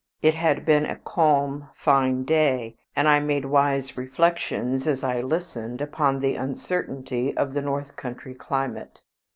It 0.23 0.33
had 0.33 0.65
been 0.65 0.87
a 0.87 0.95
calm, 0.95 1.69
fine 1.75 2.23
day, 2.23 2.75
and 2.95 3.07
I 3.07 3.19
made 3.19 3.45
wise 3.45 3.99
reflections 3.99 4.87
as 4.87 5.03
I 5.03 5.21
listened 5.21 5.79
upon 5.79 6.19
the 6.19 6.33
uncertainty 6.33 7.37
of 7.37 7.53
the 7.53 7.61
north 7.61 7.95
country 7.97 8.33
climate. 8.33 9.01